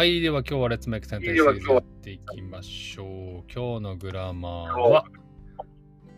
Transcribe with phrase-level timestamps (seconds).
[0.00, 3.06] はい、では今日は Let's Make Sentences やっていきましょう。
[3.54, 5.04] 今日のグラマーは、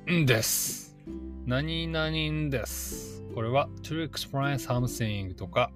[0.08, 0.96] んです。
[1.46, 3.24] 何々んです。
[3.34, 5.72] これは to explain something とか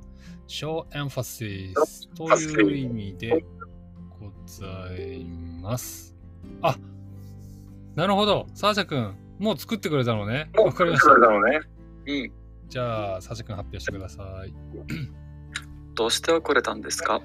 [0.47, 1.75] show emphasis
[2.15, 3.45] という意味で
[4.21, 5.25] ござい
[5.61, 6.15] ます。
[6.63, 6.77] あ
[7.97, 8.47] なるほど。
[8.55, 10.49] サーシャ君、もう作ってくれたのね。
[10.55, 11.13] わかりました。
[11.13, 11.61] のね。
[12.07, 12.33] うん。
[12.69, 14.55] じゃあ、サーシャ君発表してください。
[15.97, 17.21] どうして遅れたんですか？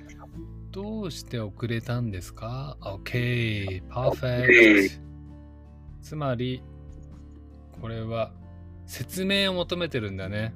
[0.72, 5.02] どうして遅れたんですか ?OK, perfect.
[6.02, 6.64] つまり、
[7.82, 8.32] これは
[8.86, 10.56] 説明を求めてるんだね。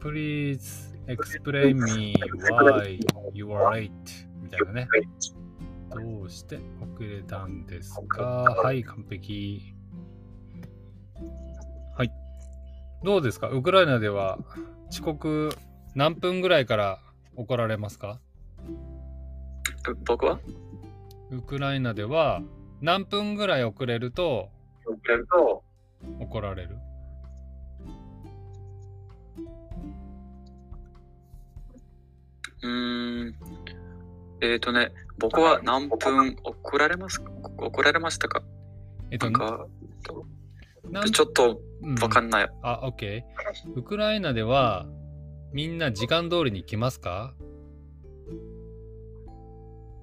[0.00, 2.14] Please explain me
[2.50, 2.98] why
[3.34, 3.90] you are late.
[4.40, 4.88] みたいなね。
[5.90, 8.22] どうして遅れたんですか？
[8.22, 9.74] はい、完璧。
[11.96, 12.10] はい。
[13.04, 13.48] どうですか？
[13.48, 14.38] ウクライナでは
[14.90, 15.50] 遅刻
[15.94, 16.98] 何分ぐらいから
[17.36, 18.20] 怒られますか？
[18.22, 18.27] う
[20.04, 20.38] 僕は？
[21.30, 22.40] ウクライナでは
[22.80, 24.48] 何分ぐらい遅れると
[24.86, 25.62] 遅れると、
[26.20, 26.76] 怒られる？
[32.62, 33.34] うーん。
[34.40, 37.20] えっ、ー、とね、僕は何分遅られます？
[37.20, 38.42] か遅られましたか？
[39.10, 39.66] えっとなん、か、
[40.90, 42.50] なんちょっとうんわかんない。
[42.62, 43.22] あ、OK。
[43.74, 44.86] ウクライナでは
[45.52, 47.34] みんな時間通りに来ますか？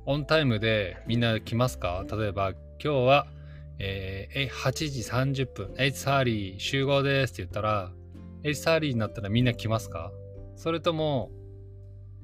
[0.06, 2.06] オンタイムでみんな来ますか？
[2.12, 3.28] 例えば今日は、
[3.80, 7.92] えーえ8時30分、8.30集合ですって言ったら、
[8.44, 10.12] 8.30になったらみんな来ますか？
[10.56, 11.32] それとも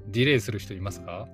[0.06, 1.26] ディレイする人いますか？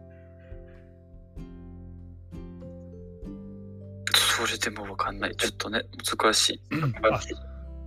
[4.12, 5.36] それでもわかんない。
[5.36, 5.83] ちょっとね、
[6.18, 6.62] 難しい。
[7.10, 7.20] あ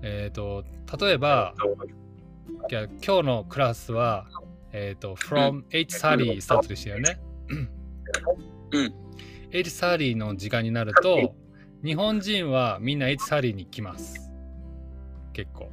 [0.03, 0.63] えっ、と、
[0.99, 1.55] 例えば、
[2.69, 4.27] いや今日のクラスは、
[4.73, 7.19] えっ、と、from 8.30スタートでしたよね。
[8.71, 8.93] うん。
[9.51, 11.35] 8.30の時間になると、
[11.83, 14.31] 日本人はみんな8.30に来ます。
[15.33, 15.69] 結構。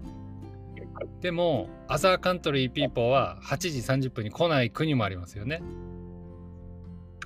[1.20, 5.62] でも、other country people は8時30分に来ない国もありますよね。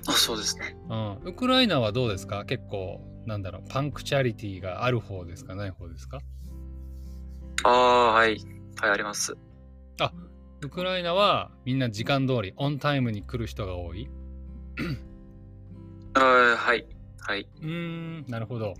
[0.07, 0.77] あ、そうですね。
[0.89, 1.17] うん。
[1.25, 2.45] ウクライナはどうですか？
[2.45, 5.55] 結構、なんだろう、パンクチャリティがある方ですか？
[5.55, 6.19] ない方ですか？
[7.63, 8.37] ああ、はい。
[8.81, 9.37] はい、あります。
[10.61, 14.09] ウクライナはみんな時間通り、オンタイムに来る人が多い。
[16.15, 16.85] あーはい。
[17.19, 17.47] はい。
[17.61, 18.73] うーん、なるほど。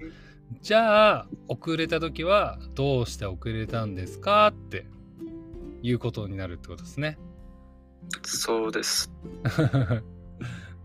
[0.62, 4.48] じゃあ、遅れた時はどうして遅れたんですか？
[4.48, 4.86] って
[5.82, 7.18] いうことになるってことですね。
[8.24, 9.12] そうです。
[9.44, 10.04] わ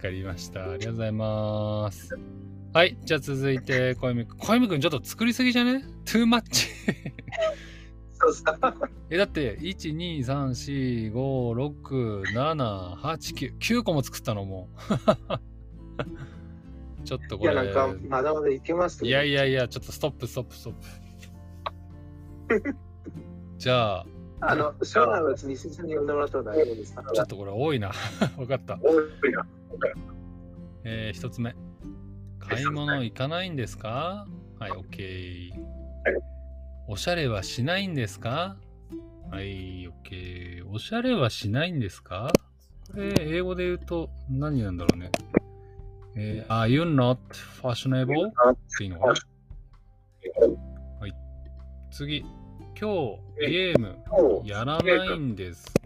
[0.00, 0.62] かりました。
[0.70, 2.16] ありがとうございます。
[2.72, 4.38] はい、じゃあ続いて、小泉くん。
[4.38, 6.68] 小泉くん、ちょっと作りすぎじゃね ?too much
[8.18, 8.58] そうさ。
[9.10, 14.94] え、だって、1、2、3、4、5、6、7、8、9、9個も作ったのもう。
[17.04, 17.64] ちょっといや、これ。
[17.66, 19.04] なんか、まだまだいけます。
[19.06, 20.74] いやいやいや、ちょっとストップ、ストップ、ストッ
[22.62, 22.64] プ。
[23.58, 24.06] じゃあ、
[24.40, 27.02] あの、将来は別に先生に呼んでもらったら大丈夫ですか？
[27.12, 27.88] ちょっとこれ多いな。
[28.38, 28.78] わかった。
[28.82, 28.96] 多い
[29.32, 29.46] な。
[30.84, 31.54] えー、一つ目。
[32.38, 34.26] 買い物行かないんですか？
[34.58, 35.50] はい、OK。
[36.88, 38.56] おしゃれはしないんですか？
[39.30, 40.66] はい、OK。
[40.70, 42.32] おしゃれはしないんですか？
[42.92, 45.10] これ、英語で言うと何なんだろうね。
[46.16, 47.18] えー、Are you not
[47.62, 48.28] fashionable?
[48.28, 48.32] っ
[48.78, 49.12] ていうのかな？
[51.00, 51.12] はい。
[51.90, 52.20] 次。
[52.20, 52.26] 今
[52.80, 53.98] 日、ゲーム
[54.44, 55.80] やらないんですか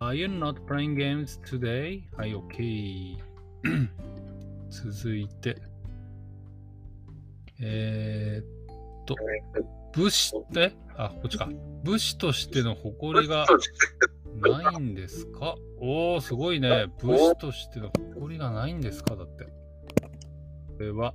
[0.00, 2.02] ？Are you not playing games today?
[2.16, 3.18] はい、OK。
[4.70, 5.56] 続いて。
[7.60, 8.57] えー、っ
[9.08, 9.16] と、
[9.94, 11.48] 武士って、あ、こっちか。
[11.82, 13.46] 武士としての誇りが
[14.40, 15.56] ないんですか？
[15.80, 16.86] おー、すごいね。
[17.00, 19.16] 武士としての誇りがないんですか？
[19.16, 19.44] だって。
[19.44, 19.50] こ
[20.78, 21.14] れは、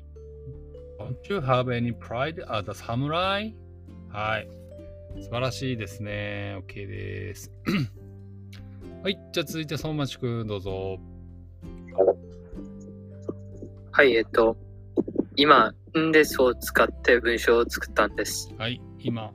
[0.99, 3.53] Don't you have any pride as a samurai?
[4.09, 4.47] はい。
[5.21, 6.57] 素晴らしいですね。
[6.65, 7.51] OK です。
[9.03, 9.19] はい。
[9.31, 10.97] じゃあ続いて、相馬地君、どうぞ。
[13.91, 14.57] はい、えっと、
[15.35, 18.53] 今、んですを使って文章を作ったんです。
[18.55, 18.79] はい。
[18.99, 19.31] 今、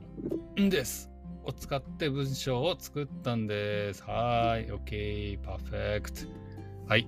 [0.57, 1.09] んです。
[1.43, 4.03] を使って文章を作ったんです。
[4.03, 4.67] はい。
[4.71, 5.39] OK。
[5.43, 6.21] パーフェクト。
[6.87, 7.05] はい。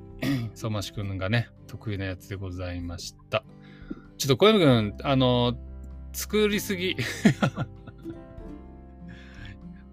[0.54, 3.46] 相馬市くんがね、得意なやつでございました。
[4.18, 5.56] ちょっと小山くん、あの、
[6.12, 6.98] 作りすぎ。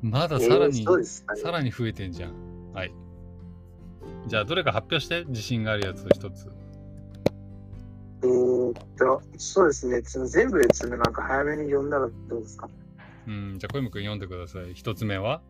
[0.02, 1.04] まださらに、えーね
[1.36, 2.72] さらに増えてんじゃん。
[2.72, 2.92] はい。
[4.26, 6.50] じゃあ、どれか発表して、自信があるやつ一つ。
[8.22, 10.00] えーっと、そうですね。
[10.02, 12.68] 全部ですね、なんか早めに読んだらどうですか？
[13.26, 14.74] うん、じゃあ小山くん読んでください。
[14.74, 15.42] 一つ目は？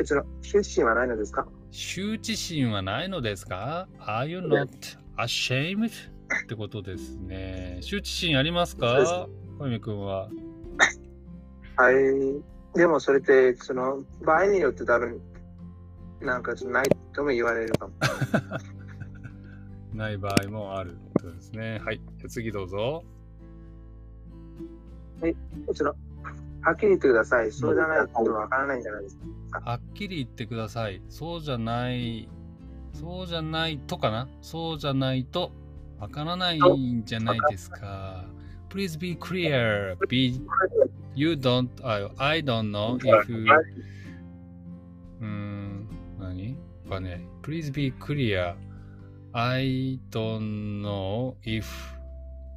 [0.00, 1.46] え、その、決心はないのですか？
[1.70, 4.68] 羞恥心はないのですか ?Are you not
[5.16, 5.88] ashamed?
[5.88, 7.78] ってことですね。
[7.80, 9.28] 羞恥心ありますか？
[9.58, 10.28] 小泉君は？
[11.76, 11.94] はい。
[12.74, 15.20] でもそれって、その、場合によって多分、
[16.20, 17.94] なんかないとも言われるかも。
[19.98, 21.80] ない場合もあるそうですね。
[21.84, 22.00] はい。
[22.18, 23.04] じゃあ次どうぞ。
[25.74, 25.94] その、
[26.62, 27.50] はっきり言ってください。
[27.50, 29.18] そうじゃないとわからないんじゃないです
[29.50, 29.60] か。
[29.60, 31.02] はっきり言ってください。
[31.08, 32.28] そうじゃない、
[32.92, 34.28] そうじゃないとかな？
[34.40, 35.50] そうじゃないと
[35.98, 38.24] わからないんじゃないですか。
[38.70, 39.96] Please be clear.
[40.08, 40.40] Be,
[41.14, 43.32] you don't, I, don't know if
[45.20, 45.88] うーん、
[46.20, 46.56] 何？
[46.88, 47.26] かね。
[47.42, 48.54] Please be clear.
[49.32, 51.66] I don't know if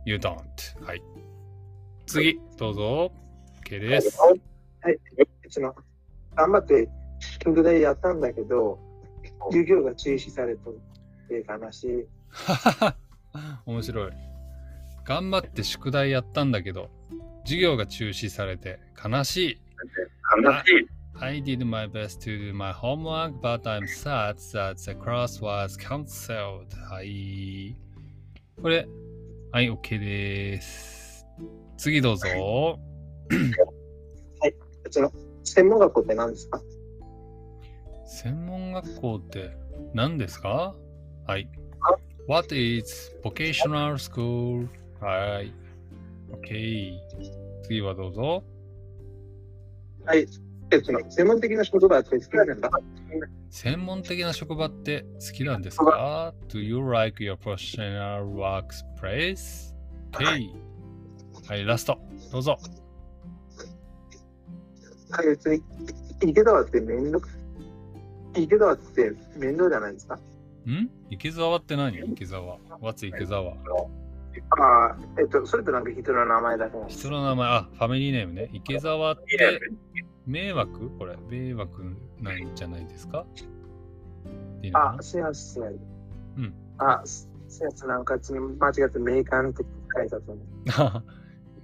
[0.06, 0.40] you don't.
[0.86, 1.02] はい。
[2.06, 3.12] 次、どうぞ。
[3.66, 4.18] OK です。
[4.20, 4.42] はい。
[5.50, 5.76] その、
[6.36, 6.90] 頑張って、
[7.20, 8.80] 宿題やったんだけど、
[9.50, 10.74] 授業が中止されたっ
[11.28, 12.08] て悲しい。
[13.66, 14.12] 面白い。
[15.04, 16.90] 頑張って宿題やったんだけど、
[17.44, 19.62] 授業が中止されて悲しい。
[20.44, 21.00] 悲しい。
[21.24, 26.66] I did my best to do my homework, but I'm sad that the class was cancelled.
[26.90, 27.76] はい。
[28.60, 28.88] これ、
[29.52, 31.28] はい、OK です。
[31.78, 32.26] 次どうぞ。
[34.90, 35.12] その、
[35.44, 36.60] 専門学校って何ですか
[38.08, 39.56] 専門学校って
[39.94, 40.76] 何ですか
[41.28, 41.48] はい。
[42.28, 44.68] What is vocational school?
[45.00, 45.54] はい。
[46.32, 46.94] OK。
[47.62, 48.44] 次はどうぞ。
[50.04, 50.26] はい。
[50.72, 52.70] え、その、専門的な仕事って好きなんですか？
[53.50, 59.74] 専門的な職場って好きなんですか ?Do you like your professional workplace?
[60.14, 60.50] OK。
[61.48, 62.00] はい、ラスト。
[62.32, 62.58] どうぞ。
[65.12, 65.62] はい、別に、
[66.24, 67.20] 池澤って面倒、
[68.38, 70.90] 池澤って面倒じゃないですかん？
[71.10, 71.98] 池澤って何？
[72.14, 72.58] 池澤。
[72.82, 73.54] What's 池澤
[74.58, 76.88] ああ、えっと、それとなんか人の名前だから。
[76.88, 78.50] 人の名前、あ、ファミリーネームね。
[78.54, 79.60] 池澤って
[80.26, 80.90] 迷惑？
[80.98, 83.26] これ、迷惑なんじゃないですか？
[84.74, 85.64] あ、すいません。
[85.64, 85.68] う
[86.42, 86.54] ん。
[86.78, 87.28] あ、せ
[87.66, 87.70] ん。
[87.88, 89.66] なんか、間違ってメーカーって
[89.96, 90.46] 書いたと思う。
[90.68, 91.04] な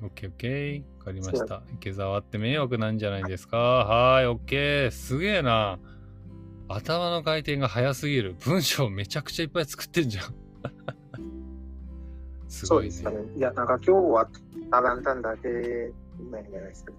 [0.01, 0.83] オッケーオッケー。
[0.99, 1.63] わかりました。
[1.73, 3.57] 池澤って迷惑なんじゃないですか？
[3.57, 4.91] はーい、オッケー。
[4.91, 5.79] すげえな。
[6.67, 8.35] 頭の回転が速すぎる。
[8.43, 10.25] 文章めちゃくちゃいっぱい作ってんじゃん。
[12.49, 13.03] すごいねそうです。
[13.03, 13.17] かね。
[13.37, 14.29] いや、なんか今日は
[14.71, 15.55] アランタンだけな
[16.39, 16.93] いんじゃないですか。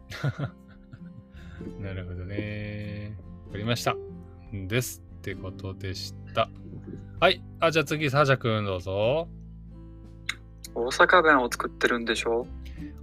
[1.81, 3.17] なるほどね。
[3.47, 3.97] わかりました。
[4.53, 5.03] です。
[5.19, 6.51] ってことでした。
[7.21, 7.43] はい。
[7.61, 9.29] あ、じゃあ次、サージャ君どうぞ。
[10.75, 12.47] 大阪弁を作ってるんでしょ？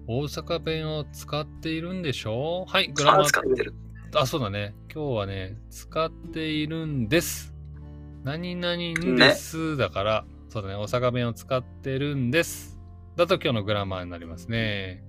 [0.08, 2.66] 大阪弁を使っているんでしょ？
[2.68, 3.74] うはい、グラマあ、ー使ってる。
[4.14, 4.74] あ、そうだね。
[4.94, 7.54] 今日はね、使っているんです。
[8.24, 9.76] 何々んです。
[9.78, 10.76] だから、そうだね。
[10.76, 12.80] 大阪弁を使ってるんです。
[13.18, 15.04] だと今日のグラマーになりますね。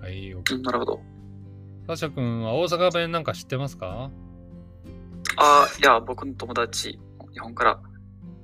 [0.00, 1.00] はい、なるほど。
[1.86, 4.10] サーシャ君は大阪弁なんか知ってますか？
[5.36, 6.98] あ、いや、僕の友達、
[7.32, 7.80] 日本から。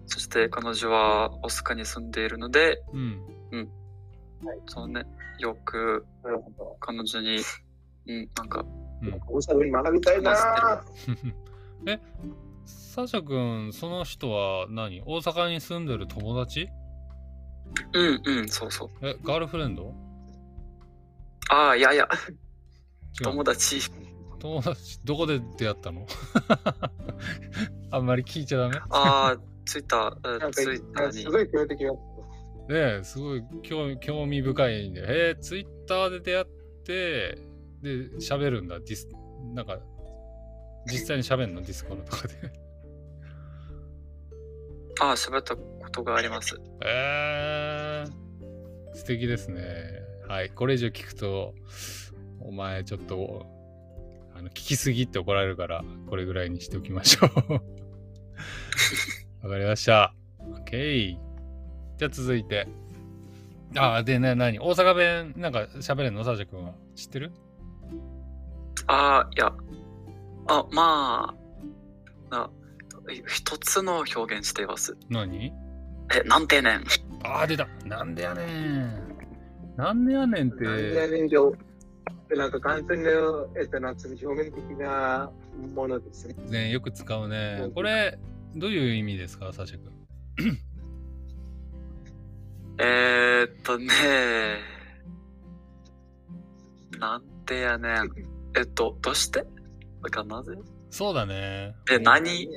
[0.06, 3.20] そして彼女は大阪に住んでいるので、うん。
[4.66, 5.04] そのね、
[5.38, 6.06] よく。
[6.80, 7.38] 彼女に、
[8.06, 8.64] うん、なんか、
[9.02, 9.20] うん。
[9.28, 10.82] 大阪に学びたいなぁ。
[11.86, 12.00] え、
[12.64, 15.02] サーシャ君、その人は何？
[15.02, 16.68] 大阪に住んでる友達？
[17.92, 18.88] うんうん、そうそう。
[19.02, 19.94] え、ガールフレンド？
[21.50, 22.08] あ、いやいや、
[23.22, 23.80] 友達。
[24.38, 26.06] 友達、どこで出会ったの？
[27.90, 28.76] あんまり聞いちゃダメ？
[28.90, 31.22] あ、ツイッター、ツイッターに。
[31.22, 31.92] すごい強敵が。
[31.92, 31.98] ね
[32.68, 35.02] え、すごい興味興味深いんで。
[35.30, 36.46] えー、ツイッターで出会っ
[36.84, 37.38] て、
[37.82, 38.78] で、喋るんだ。
[38.78, 39.08] ディス、
[39.54, 39.78] なんか、
[40.86, 41.62] 実際に喋るの？
[41.62, 42.34] ディスコードとかで。
[45.00, 46.60] あ、喋ったことがあります。
[46.84, 49.62] えー、素敵ですね。
[50.28, 50.50] はい。
[50.50, 51.54] これ以上聞くと、
[52.40, 53.46] お前ちょっと、
[54.34, 57.52] あの聞きすぎって怒られるから、これぐらいにしておきましょう。
[59.46, 60.14] わかりました。
[60.64, 61.16] OK。
[61.96, 62.68] じゃあ続いて。
[63.76, 64.58] あ、でね、何？
[64.58, 66.24] 大阪弁なんか喋れんの？
[66.24, 66.72] サージャ君は。
[66.94, 67.32] 知ってる？
[68.86, 69.52] あ、いや、
[70.46, 71.34] あ、ま
[72.30, 72.50] あ、な
[73.26, 74.96] 一つの表現しています。
[75.10, 75.52] 何？
[76.14, 76.84] え、なんてねん。
[77.24, 77.68] あー、出た。
[77.84, 79.16] なんでやねん。
[79.76, 81.08] なんでやねんっなんでて。
[81.08, 81.28] 年
[82.30, 82.36] 上。
[82.36, 83.10] なんか簡単な、
[83.60, 85.30] えっと、なんつうの表面的な
[85.74, 86.34] ものですね。
[86.48, 87.70] ね、よく使うね。
[87.74, 88.18] これ、
[88.54, 89.78] どういう意味ですか、サーシャ
[90.36, 90.58] 君？
[92.80, 93.88] えー、っとね
[97.00, 98.12] なんてやねん。
[98.56, 99.44] えっと、どうして？
[100.02, 100.52] だからなぜ？
[100.90, 101.74] そうだね。
[101.86, 102.48] で、何？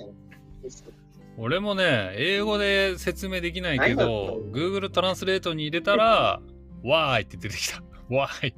[1.38, 6.42] 俺もね、英語で説明できないけど、Google トランスレートに入れたら、
[6.84, 7.82] わーいって出てきた。
[8.14, 8.54] わーい。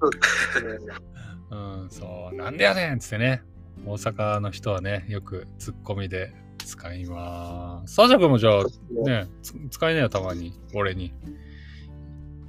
[1.50, 3.42] うん、そう、なんでやねんっつってね。
[3.86, 6.32] 大阪の人はね、よくツッコミで
[6.64, 7.94] 使います。
[7.94, 8.64] サージャ君もじゃあ、
[9.08, 10.60] ね、つ使いなよ、たまに。
[10.74, 11.14] 俺に。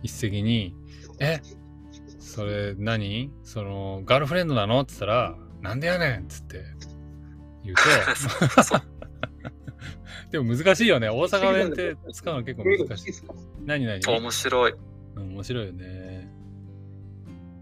[0.03, 0.75] 一石に、
[1.19, 1.39] え、
[2.19, 3.31] それ何？
[3.43, 4.81] その、ガールフレンドなの？
[4.81, 6.63] って言ったら、なんでやねんっつって
[7.63, 7.81] 言うと、
[10.31, 11.09] でも難しいよね。
[11.09, 13.13] 大阪弁って使うの結構難しい。
[13.65, 13.99] 何何？
[14.05, 14.71] 面白い。
[14.71, 14.79] うん
[15.33, 16.08] 面白いよね。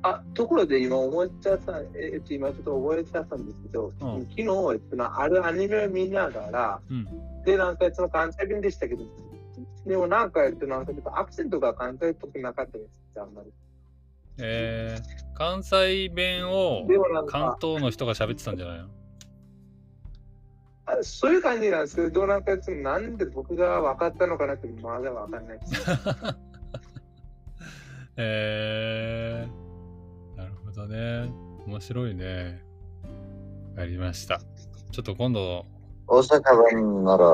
[0.04, 7.08] あ、ところで今思いちゃった、えっと、今ちょっと覚えちゃったんですけど、うん昨日、えっとな、あるアニメを見ながら、うん。
[7.44, 9.04] で、なんかその関西弁でしたけど、
[9.86, 13.51] でもなんか、えっと、なんかちょっとアクセントが関西っぽくなかったです、あんまり。
[14.39, 16.86] えー、関西弁を
[17.25, 18.89] 関か、東の人が喋ってたんじゃないの？
[20.86, 25.74] あそういう感じなんですけど、なんかなんで僕が分かったのかなって、まだ分かんないです。
[28.20, 29.26] えー、
[30.88, 31.32] どね。
[31.65, 32.63] 面白いね。
[33.75, 34.39] わかりました。
[34.91, 35.65] ちょっと今度、
[36.08, 37.25] 大阪弁なら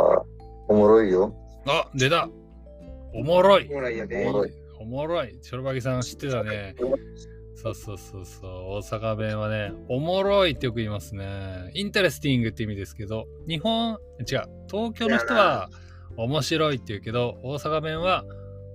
[0.67, 1.35] おもろいよ。
[1.67, 2.29] あ、出た
[3.13, 3.69] おもろい。
[3.71, 4.01] おもろい
[4.79, 5.39] おもろい。
[5.41, 6.75] チョロバギさん知ってたね。
[7.55, 8.49] そうそうそうそう。
[8.49, 11.71] 大阪弁はね、おもろいってよく言いますね。
[11.73, 15.69] interesting って意味ですけど、日本、違う、東京の人は
[16.17, 18.25] 面白いって言うけど、大阪弁は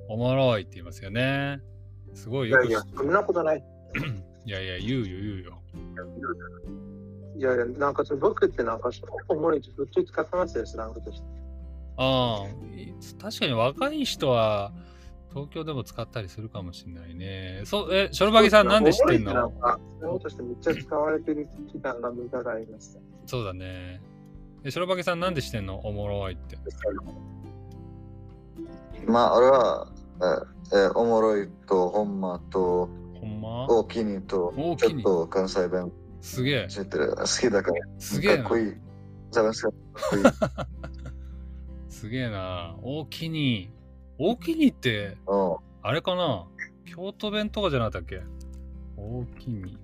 [0.08, 1.60] おもろいって言いますよね。
[2.14, 3.64] すごいよくいやいや、そんなことない。
[4.48, 5.58] いやいや、言うよ言うよ。
[7.36, 8.90] いやいや、なんかその僕ってなんか、
[9.28, 11.26] おもろいって普通に使ってますよ、スラングとして。
[11.98, 14.72] ああ、い確かに若い人は
[15.28, 17.60] 東京でも使ったりするかもしれないね。
[17.66, 19.52] そう、え、ショルバギさんなんで知ってんの？
[20.22, 23.00] としてめっちゃ使われてる期間が見たがありました。
[23.26, 24.00] そうだね。
[24.64, 25.78] え、ショルバギさんなんで知ってんの？
[25.80, 26.56] おもろいって。
[29.06, 29.92] まあ、俺は、
[30.72, 32.88] ええおもろいと、ほんまと、ほ
[33.36, 33.66] んま？
[33.66, 36.68] 大きにと、大きにちょっと関西弁すげえ。
[36.68, 36.84] 好
[37.40, 37.84] きだから。
[37.98, 38.58] すげえなかっこ。
[38.58, 38.72] いい。
[39.30, 39.72] ザベスかっ
[40.10, 40.22] こいい。
[41.90, 42.76] すげえな。
[42.82, 43.70] 大きに。
[44.18, 46.46] 大きにって、うんあれかな？
[46.84, 48.22] 京都弁とかじゃなかったっけ？
[48.96, 49.78] 大きに。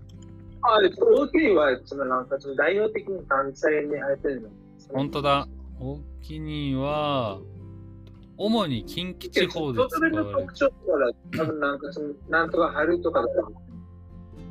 [0.63, 4.49] あ、で、大きいは、そのなんか、その代表的に関西に入ってるの。
[4.93, 5.47] ほんとだ。
[5.79, 7.39] 大きには、
[8.37, 10.53] 主に近畿地方で使われる特。
[10.55, 13.53] 徴から、多分なんかその、なんとか春とかだと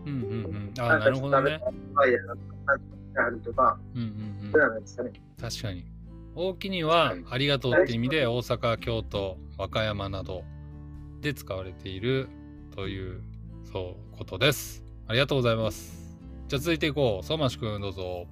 [0.06, 0.74] うんうんうん。
[0.80, 1.60] あ、なるほどね。
[1.66, 1.74] うん
[4.02, 4.62] うんうんそう。
[4.62, 5.12] なんですかね。
[5.40, 5.86] 確かに。
[6.36, 10.44] 大きにはありがとうって意味で大阪、京都、和歌山など
[11.22, 12.28] で使われている
[12.76, 13.22] という
[13.72, 14.84] そうことです。
[15.08, 16.18] ありがとうございます。
[16.48, 17.26] じゃあ続いていこう。
[17.26, 18.26] 相馬市くんどうぞ。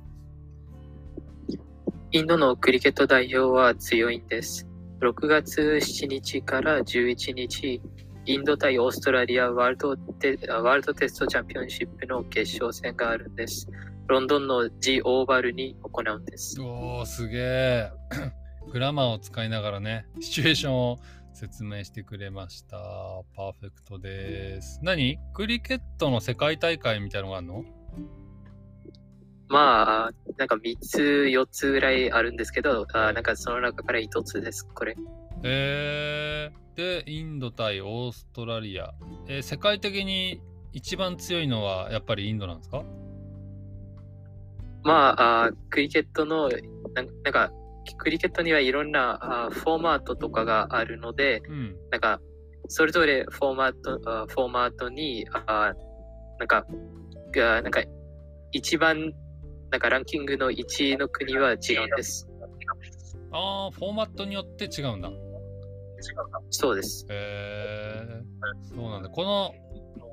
[2.11, 4.67] インドのクリケット代表は強いんです。
[5.01, 7.81] 6月7日から11日、
[8.27, 13.67] インド対オーストラリアワールドテワールドテストチャンピオンシップの決勝戦があるんです。
[14.05, 16.61] ロンドンの G オーバルに行うんです。
[16.61, 17.91] おー、すげえ。
[18.71, 20.99] グラマーを使いながらね、シチュエーションを
[21.33, 22.77] 説明してくれました。
[23.35, 24.81] パーフェクトです。
[24.83, 25.17] 何？
[25.33, 27.65] クリケットの世界大会みたいなのがあるの？
[29.51, 34.95] まあ、なんか3つ、4つぐらいあるんですけど、あなんかその中から1つです、これ。
[35.43, 38.93] えー、で、インド対オーストラリア。
[39.27, 40.41] えー世界的に
[40.73, 42.83] 一番強いのはやっぱりインドなんですか？
[44.83, 46.47] まあ、あクリケットの
[46.93, 47.51] なんなんか、
[47.97, 51.75] クリケットにはいろんなあフォーマットとかがあるので、うん。
[51.91, 52.19] なんか、
[52.67, 55.73] それぞれフォーマット、あフォーマットに、あ
[56.39, 56.65] なんか、
[57.35, 57.83] がなんか、
[58.53, 59.11] 一番、
[59.71, 62.27] なんかランキングの1位の国は違うんです。
[63.31, 65.09] ああ、フォーマットによって違うんだ。
[66.49, 67.05] そうです。
[67.09, 69.09] えー、そうなんだ。
[69.09, 69.53] この、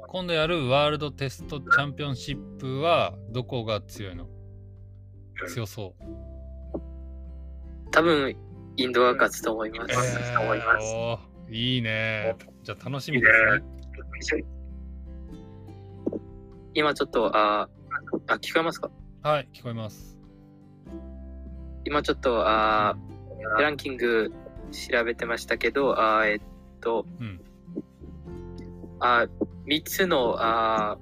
[0.09, 4.29] 今度やるワールドテストチャンピオンシップはどこが強いの？
[5.49, 6.03] 強そう。
[7.91, 8.37] 多分、
[8.77, 9.95] インドが勝つと思います。
[9.95, 11.19] えー
[11.50, 12.37] いいね。
[12.62, 14.45] じゃあ楽しみですね。
[16.75, 17.69] 今ちょっと、あ、
[18.29, 18.91] あ聞こえますか？
[19.21, 20.17] はい、聞こえます。
[21.85, 22.97] 今ちょっと、あ
[23.59, 24.33] ランキング
[24.71, 26.41] 調べてましたけど、あえっ
[26.81, 27.41] と、うん。
[29.01, 29.27] あ
[29.67, 30.99] 3つのあ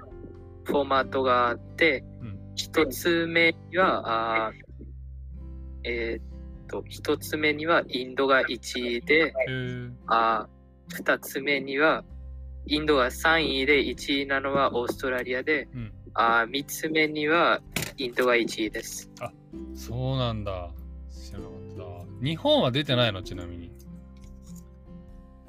[0.65, 2.39] フォーマットがあって、うん。
[2.57, 4.53] 1つ目には、あ
[5.85, 10.49] えっと、1つ目にはインドが1位で、えー、あ
[10.89, 12.03] 2つ目には
[12.67, 15.93] インドが3位で1位なのはオーストラリアで、うん。
[16.15, 17.61] あ3つ目には
[17.99, 19.11] インドが1位です。
[19.75, 20.71] そうなんだ。
[21.11, 22.25] 知らなかった。
[22.25, 23.23] 日本は出てないの？
[23.23, 23.73] ちなみに。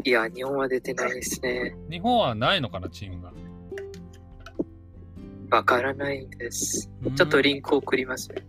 [0.04, 1.76] いや、日本は出てないですね。
[1.90, 3.34] 日本はないのかな、チームが。
[5.50, 6.90] わからないんです。
[7.06, 8.46] うんちょっとリンク送りますね。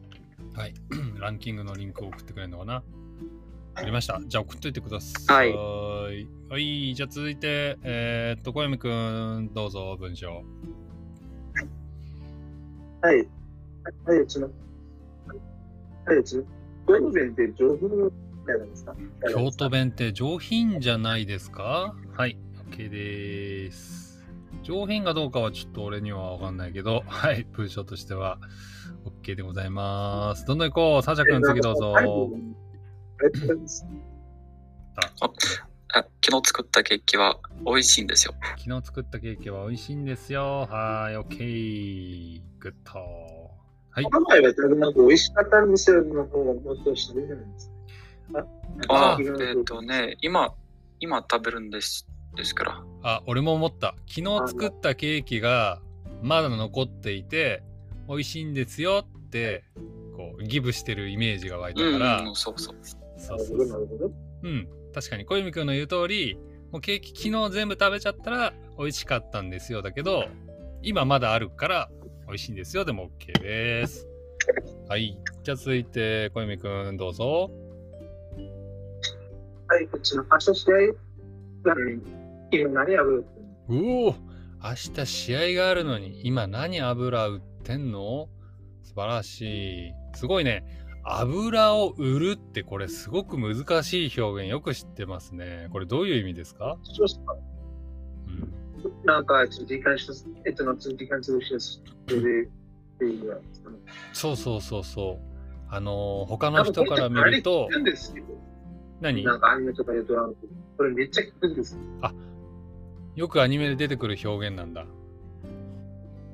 [0.55, 0.75] はい。
[1.19, 2.83] ランキングのリンクを送ってくれるのかな？
[3.75, 4.21] ありました。
[4.27, 5.53] じゃあ送っといてください。
[5.53, 6.27] はい。
[6.51, 6.95] はい。
[6.95, 10.43] じゃあ続いて、えー、っと、小山くん、どうぞ、文章。
[13.01, 13.29] はい。
[14.05, 14.49] はい、うちの。
[16.07, 16.45] はい、うちの。
[16.87, 17.91] 京都弁って上品
[18.47, 18.95] なんですか？
[19.35, 21.95] 京都弁って上品じゃないですか？
[22.17, 22.39] はい。
[22.71, 24.27] OK です。
[24.63, 27.47] 上品かどうかはちょっと俺にはわかんないけど、はい。
[27.53, 28.39] 文章としては
[29.23, 30.47] OK でございます。
[30.47, 31.03] どんどん行こう。
[31.03, 31.95] サーチャくん、次どうぞ。
[31.97, 32.01] あ
[36.23, 38.35] 昨日作ったケーキは美味しいんですよ。
[38.59, 40.67] 昨日作ったケーキは美味しいんですよ。
[40.71, 41.15] はい。
[41.15, 42.43] OK。
[42.59, 43.38] good。
[43.99, 44.05] はい。
[44.05, 47.71] この前は多分なんか美味しかったんですよの方がもっとしてるじゃないです
[48.33, 48.47] か。
[48.89, 50.55] あ、あえっ、とね、今、
[51.01, 52.85] 今食べるんです、ですから。
[53.03, 53.97] あ、俺も思った。
[54.07, 55.81] 昨日作ったケーキが
[56.23, 57.65] まだ残っていて、
[58.09, 59.65] 美味しいんですよって、
[60.17, 62.77] こう、ギブしてるイメージが湧いたうん、から、うん、そうそう。
[62.83, 63.67] そうそうそう。
[63.67, 64.13] なるほど。
[64.45, 64.69] うん。
[64.95, 66.39] 確かに小泉君の言う通り、
[66.71, 69.83] もうケーキ昨日全部食べちゃったら美味しかったんですよ。
[69.83, 70.27] だけど、
[70.83, 71.91] 今まだあるから
[72.29, 72.85] 美味しいんですよ。
[72.85, 74.07] でも OK です。
[74.87, 75.19] はい。
[75.43, 77.51] じゃあ続いて小泉君どうぞ。
[79.67, 80.77] はい、うちの明日試合
[81.65, 82.03] なのに、
[82.53, 83.25] 今何やる？
[83.69, 84.15] うお明
[84.95, 88.29] 日試合があるのに今何油売ってんの？
[88.83, 89.93] 素晴らしい。
[90.15, 90.65] すごいね。
[91.05, 95.69] 油を売るってこれすごく難しい表現よく知ってますね。
[95.73, 97.35] これどういう意味ですか、そうっすか
[98.27, 98.53] うん、
[99.05, 100.11] なんか、時間し
[100.45, 101.83] えっと、時間潰しです。
[102.09, 102.49] それで、っ
[102.99, 103.41] ていう
[104.13, 105.29] そうそうそうそう。
[105.71, 107.69] あのー他の人から見ると
[109.01, 109.23] 何？
[109.23, 110.33] なんかアニメとかでドラマ
[110.79, 111.79] これめっちゃ聞くんです。
[113.15, 114.87] よくアニメで出てくる表現なんだ。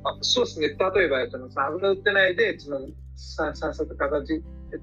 [0.05, 0.69] あそうですね。
[0.69, 0.75] 例
[1.07, 2.81] えば、その油売ってないで、その
[3.17, 3.75] ささっ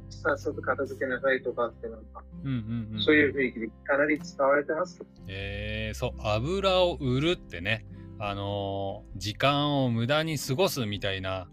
[0.10, 3.02] さっさと片付けなさいとかってなんか、うんうんうん。
[3.02, 5.00] そういう雰囲気でかなり使われてます。
[5.28, 7.86] えー、そう、油を売るってね、
[8.20, 11.48] あのー時間を無駄に過ごすみたいな、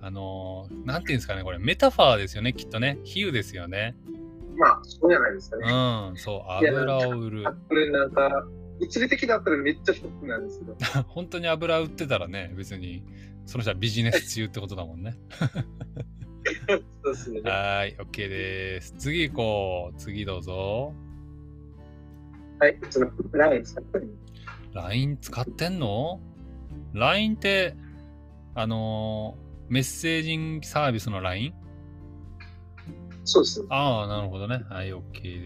[0.00, 2.98] あのーなんていうんですかね、これメタファーですよね、きっとね。
[3.04, 3.96] 比喩ですよね。
[4.56, 6.12] まあ、そうじゃないですかうね。
[6.12, 7.52] ん、そう、油を売るあ。
[7.52, 8.44] これなんか、
[8.80, 10.76] 物理的だったらめっちゃショックなんですけど。
[11.08, 13.04] 本当に油売ってたらね、別に、
[13.44, 15.16] その人はビジネス中ってことだもんね。
[17.02, 17.40] そうですね。
[17.40, 18.94] はーい、OK です。
[18.98, 19.98] 次行こう。
[19.98, 20.92] 次どうぞ。
[22.60, 24.14] はい、その、ライン使ってる
[24.74, 26.20] LINE 使ってんの
[26.92, 27.74] ?LINE って、
[28.54, 31.52] あのーメッセージングサービスの LINE?
[33.24, 33.66] そうです。
[33.68, 34.62] ああ、なるほどね。
[34.70, 35.42] はい、OK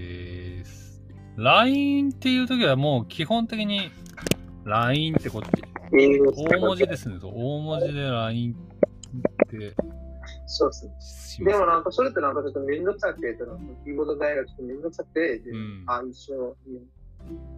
[0.57, 1.03] です。
[1.37, 3.91] LINE っていう時はもう基本的に
[4.65, 5.49] LINE ってこっち。
[5.93, 7.17] 大文字ですね。
[7.21, 9.75] そう大文字で LINE って
[10.53, 16.57] そうですでもなんかそれってなんかちょっとめんどくさくて、そのキーボード大学ちょっとめんどくさくて、でうんあ、一緒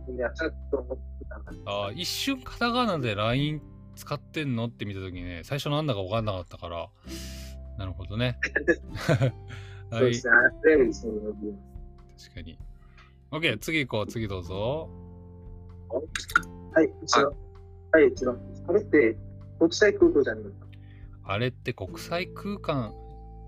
[0.08, 1.62] にやっちゃうと思ってたんだけど。
[1.66, 3.60] あー一瞬カタカナで LINE
[3.96, 6.88] 使ってんのって見た時にね、最初なんだか分かんなかったから、
[7.76, 8.38] なるほどね。
[9.90, 10.32] はい、そうですね。
[10.32, 11.12] あれですね。
[12.22, 12.58] 確かに。
[13.32, 14.06] OK、次行こう。
[14.06, 14.88] 次どうぞ。
[16.72, 17.32] はい、うちの、
[17.92, 18.36] はい、うちの、
[18.68, 19.16] あれって
[19.58, 20.63] 国際空港じゃないですか。
[21.26, 22.92] あれって国際空間、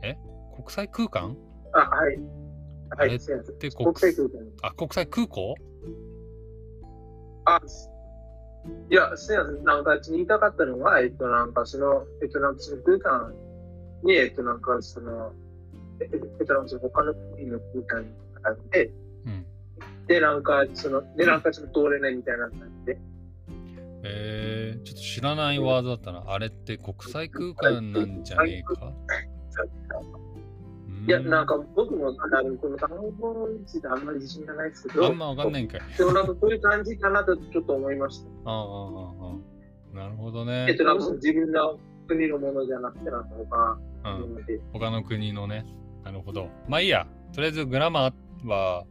[0.02, 0.16] え？
[0.56, 1.36] 国際空間？
[1.72, 2.16] あ、はい。
[2.16, 2.20] はい、
[2.98, 3.18] あれっ。
[3.18, 4.38] て国国際空港。
[4.62, 5.54] あ、国際空港？
[7.44, 7.60] あ、
[8.90, 9.64] いや、すいません。
[9.64, 13.34] なんか言いたかったのは、えっと、なんかその、えっと、なんかその空間
[14.02, 15.32] に、えっと、なんかその、
[16.00, 18.08] えっと、えっと、なんかその他の国の空間に
[18.42, 18.90] あって、
[19.26, 19.46] うん。
[20.06, 22.98] で、なんか、その、で、なんかちょっと通れないみたいな感じで。
[24.09, 26.25] えー、ちょっと知らないワードだったな。
[26.29, 28.92] あれって国際空間なんじゃねえか？
[31.07, 32.90] いや、なんか僕も、あの、この単
[33.21, 35.81] 語についてあんまり自信がないですけど、あんまわかんないんかい。
[35.97, 38.29] でもなんかこういう感じかなとちょっと思いました。
[38.45, 39.33] ああ、ああ、あ
[39.95, 39.97] あ。
[39.97, 40.77] なるほどねえっ。
[40.77, 44.45] と、なんか自分の国のものじゃなくて、なんか他うん。
[44.73, 45.64] 他の国のね。
[46.05, 46.49] なるほど。
[46.69, 47.07] まあいいや。
[47.33, 48.85] とりあえずグラマーは、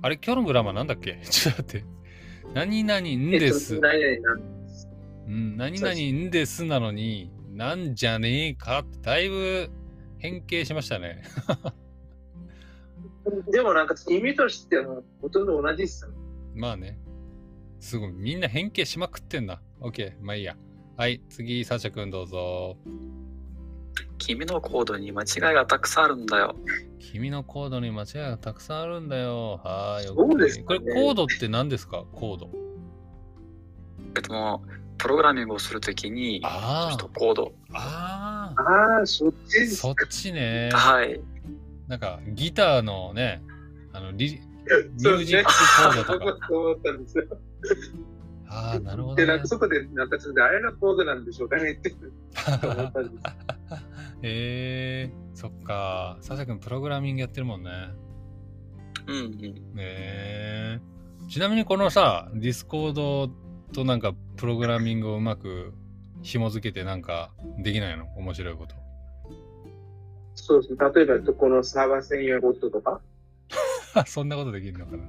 [0.00, 1.20] あれ今日のグラマーなんだっけ？
[1.28, 1.97] ちょっと待って。
[2.54, 3.74] 何々んです。
[3.74, 4.88] えっと何々なんです。
[5.26, 5.94] うん、何々
[6.26, 9.70] んですなのに、なんじゃねえかってだいぶ
[10.18, 11.22] 変形しましたね。
[13.52, 16.14] でもなんか意味としてはほとんど同じっすね。
[16.54, 16.98] まあね。
[17.80, 18.12] すごい。
[18.12, 19.60] みんな変形しまくってんな。
[19.80, 20.24] オッケー。
[20.24, 20.56] まあいいや。
[20.96, 21.22] はい。
[21.28, 22.76] 次、サーシャ君どうぞ。
[24.18, 26.56] 君のコードに間違いがたくさんあるんだよ。
[26.98, 29.60] 君のコードに間違いがたくさんあるんだよ。
[29.64, 30.06] はーい。
[30.08, 32.04] そうですねこれコードって何ですか？
[32.12, 32.50] コード。
[34.16, 37.52] えっともう、プログラミングをするときに、ちょあっとコード。
[37.72, 38.52] あ。
[39.00, 39.66] あそっちであ。
[39.66, 40.70] すそっちね。
[40.72, 41.20] はい。
[41.86, 43.42] なんかギターのね、
[43.92, 46.38] あのリ ミュージックコードとか。
[46.48, 47.24] そう思ったんですよ。
[48.50, 49.46] ああ、なるほど、で、ねなんか。
[49.46, 51.94] そこで、なんかちょっとあれのコードなんでしょうかねって
[52.66, 53.24] 思ったんです。
[54.22, 56.18] えー、そっか。
[56.20, 57.70] サシャ君プログラミングやってるもんね。
[59.06, 59.40] うんうん。
[59.74, 60.80] ねえ
[61.28, 63.28] ちなみにこのさ、ディスコード
[63.72, 65.72] となんかプログラミングをうまく
[66.22, 68.06] 紐付けてなんかできないの？
[68.16, 68.74] 面白いこと。
[70.34, 70.78] そうですね。
[70.94, 73.00] 例えば、このサーバー専用ボットとか、
[74.06, 75.02] そんなことできるのかな？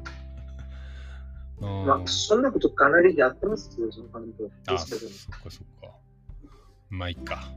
[1.62, 1.88] うん。
[1.88, 4.78] まあ、そんなことかなりやってますよ、その感じであ。
[4.78, 5.96] そっかそっか。
[6.90, 7.50] まあいいか。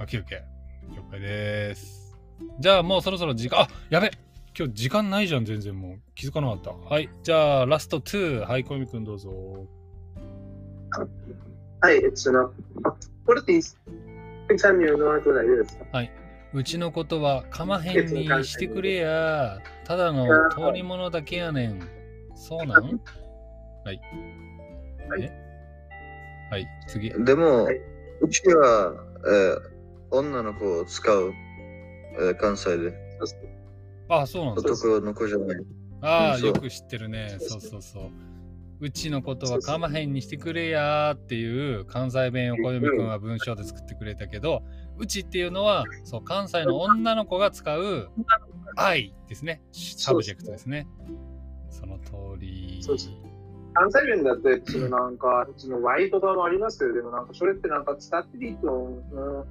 [0.00, 0.57] オッケーオッケー。
[0.94, 2.16] 了解です。
[2.60, 4.10] じゃあもうそろそろ時間、あやべ
[4.58, 5.98] 今日時間ないじゃん、全然もう。
[6.14, 6.70] 気づかなかった。
[6.72, 7.08] はい。
[7.22, 8.46] じゃあラスト2。
[8.46, 9.30] はい、小泉くんどうぞ。
[11.80, 12.52] はい、その、
[12.84, 13.78] あこれっていいっす。
[14.48, 15.84] の後大丈夫ですか
[16.54, 19.60] うちのことはかまへんにしてくれや。
[19.84, 21.80] ただの通り物だけやねん。
[22.34, 22.84] そうなん？
[23.84, 24.00] はい。
[25.08, 25.30] はいえ？
[26.50, 27.10] はい、次。
[27.10, 27.76] でも、はい
[28.22, 28.94] うちは、
[29.26, 29.77] えー
[30.10, 31.32] 女の子を使う、
[32.20, 32.76] えー関西で。
[32.76, 33.36] そうです
[34.08, 34.62] あ、そうなんだ。
[34.62, 35.58] 男の子じゃない。
[36.00, 37.36] ああ、よく知ってるね。
[37.40, 38.10] そうそうそう。
[38.80, 44.62] うちのことはかまへんにしてくれやーっていう関西弁を小読くんは文章で作ってくれたけど、
[44.96, 48.10] うちっていうのはそう関西の女の子が使う
[48.76, 49.62] I ですね。
[49.72, 50.86] subject ですね。
[51.70, 52.80] その通り。
[53.74, 59.46] 関西弁だって、そのなんか、そのワイとかもありますけど、でもなんか、それってなんか使ってる人の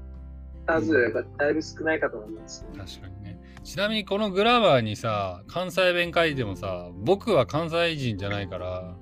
[0.67, 2.65] 数がだいぶ少ないかと思います。
[2.77, 3.39] 確かにね。
[3.63, 8.95] ちなみにこの grammar にさ、関西弁書いてもさ、僕は関西人じゃないから、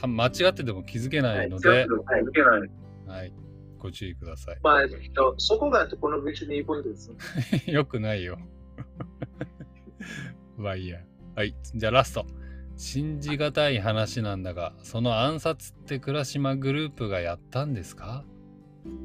[0.00, 1.86] 多分間違ってても気づけないので、はい
[3.06, 3.32] はい、
[3.78, 4.58] ご注意ください。
[4.62, 7.16] まあ、えっとそこがこの文章のいいポイントですね。
[7.72, 8.38] よくないよ。
[10.56, 11.00] まあいいや。
[11.34, 11.54] はい。
[11.74, 12.26] じゃあラスト。
[12.76, 18.24] 信じがたい話なんだが、その暗殺って倉島グループがやったんですか？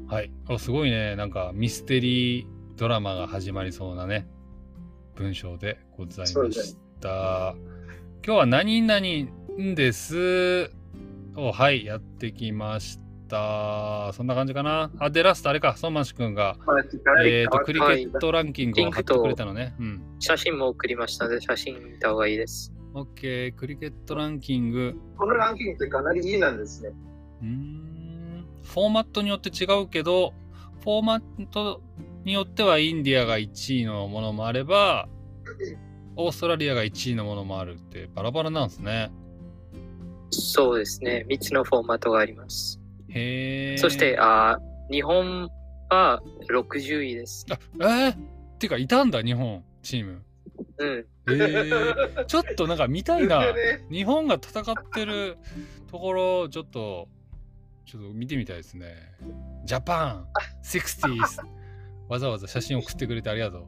[0.08, 0.30] はい。
[0.48, 1.16] お、すごいね。
[1.16, 4.28] なんかミステリードラマが始まりそうなね、
[5.16, 7.54] 文章でございました。
[8.24, 9.00] 今日は何々
[9.60, 10.70] んです。
[11.36, 14.12] を、はい、やってきました。
[14.12, 14.90] そんな感じかな。
[14.98, 19.74] あ、で、ラストあれか、ソンマンシ君が、まあ、えっ、と、クリケットランキングを貼ってくれたのね。
[19.78, 20.02] うん。
[20.18, 22.72] 写真も送りましたので、写真見た方がいいです。
[22.94, 24.96] OK、クリケットランキング。
[25.16, 26.90] このランキングってかなりいいなんですね。
[27.42, 27.77] うーん。
[28.62, 30.34] フォーマットによって違うけど、
[30.82, 31.80] フォーマット
[32.24, 35.08] によってはインディアが1位のものもあれば、
[36.16, 39.10] オーストラリアが1位のものもあるってバラバラなんですね。
[40.30, 41.24] そうですね。
[41.28, 42.80] 3つのフォーマットがあります。
[43.08, 43.78] へえ。
[43.78, 45.48] そして、あー日本
[45.90, 47.46] は60位です。
[47.50, 48.16] あ、えー、
[48.58, 50.22] てか、いたんだ、日本、チーム。
[50.78, 51.06] うん。
[51.28, 53.40] えー、ちょっとなんか見たいな。
[53.52, 55.36] ね日本が戦ってる
[55.90, 57.08] ところ、ちょっと、
[57.88, 58.96] ちょっと見てみたいですね。
[59.64, 60.26] ジャパン
[60.62, 61.40] 60s。
[62.06, 63.64] わざわざ写真送ってくれてありがとう。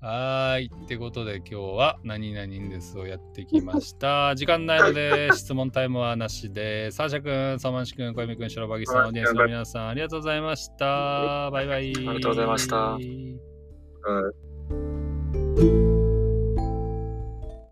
[0.00, 0.70] はーい。
[0.84, 4.34] ってことで今日は何々んですをやってきました。
[4.34, 6.96] 時間ないので質問タイムはなしです。
[6.96, 11.50] サーシャ君、サマンシ君、小泉君、白バギさん、オーディエンスの皆さんありがとうございました。
[11.50, 11.90] バイバイ。
[11.90, 13.36] ありがとうございましたはい